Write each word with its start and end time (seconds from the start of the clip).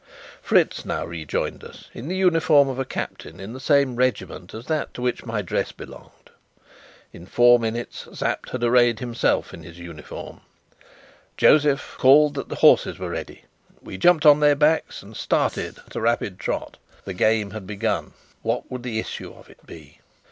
Fritz 0.41 0.83
now 0.83 1.05
rejoined 1.05 1.63
us 1.63 1.87
in 1.93 2.07
the 2.07 2.15
uniform 2.15 2.67
of 2.69 2.79
a 2.79 2.85
captain 2.85 3.39
in 3.39 3.53
the 3.53 3.59
same 3.59 3.95
regiment 3.95 4.51
as 4.51 4.65
that 4.65 4.91
to 4.95 5.01
which 5.03 5.25
my 5.27 5.43
dress 5.43 5.71
belonged. 5.71 6.31
In 7.13 7.27
four 7.27 7.59
minutes 7.59 8.07
Sapt 8.11 8.49
had 8.49 8.63
arrayed 8.63 8.97
himself 8.97 9.53
in 9.53 9.61
his 9.61 9.77
uniform. 9.77 10.41
Josef 11.37 11.97
called 11.99 12.33
that 12.33 12.49
the 12.49 12.55
horses 12.65 12.97
were 12.97 13.11
ready. 13.11 13.43
We 13.79 13.99
jumped 13.99 14.25
on 14.25 14.39
their 14.39 14.55
backs 14.55 15.03
and 15.03 15.15
started 15.15 15.77
at 15.85 15.95
a 15.95 16.01
rapid 16.01 16.39
trot. 16.39 16.77
The 17.05 17.13
game 17.13 17.51
had 17.51 17.67
begun. 17.67 18.13
What 18.41 18.71
would 18.71 18.81
the 18.81 18.97
issue 18.97 19.31
of 19.31 19.51
it 19.51 19.63
be? 19.67 19.99